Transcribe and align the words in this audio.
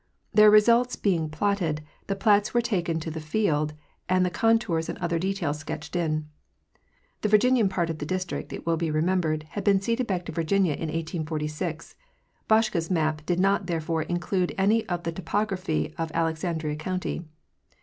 Their 0.33 0.49
results 0.49 0.95
being 0.95 1.29
platted, 1.29 1.83
the 2.07 2.15
plats 2.15 2.55
were 2.55 2.61
taken 2.61 2.99
to 3.01 3.11
the 3.11 3.19
field 3.21 3.75
and 4.09 4.25
the 4.25 4.31
contours 4.31 4.89
and 4.89 4.97
other 4.97 5.19
details 5.19 5.59
sketched 5.59 5.95
in. 5.95 6.27
The 7.21 7.29
Virginian 7.29 7.69
part 7.69 7.91
of 7.91 7.99
the 7.99 8.05
District, 8.07 8.51
it 8.51 8.65
will 8.65 8.77
be 8.77 8.89
remembered, 8.89 9.43
had 9.51 9.63
been 9.63 9.79
ceded 9.79 10.07
back 10.07 10.25
to 10.25 10.31
Virginia 10.31 10.73
in 10.73 10.87
1846. 10.89 11.95
Boschke's 12.49 12.89
map 12.89 13.23
did 13.27 13.39
not, 13.39 13.67
therefore, 13.67 14.01
include 14.01 14.55
any 14.57 14.83
of 14.89 15.03
the 15.03 15.11
topography 15.11 15.93
in 15.99 16.07
Alexandria 16.15 16.77
county. 16.77 17.23